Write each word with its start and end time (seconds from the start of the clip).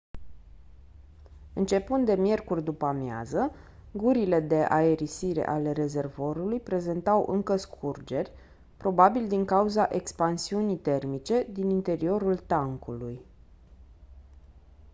începând 1.53 2.05
de 2.05 2.15
miercuri 2.15 2.63
după-amiază 2.63 3.51
gurile 3.93 4.39
de 4.39 4.55
aerisire 4.69 5.45
ale 5.47 5.71
rezervorului 5.71 6.59
prezentau 6.59 7.25
încă 7.27 7.55
scurgeri 7.55 8.31
probabil 8.77 9.27
din 9.27 9.45
cauza 9.45 9.87
expansiunii 9.91 10.77
termice 10.77 11.47
din 11.51 11.69
interiorul 11.69 12.37
tancului 12.37 13.25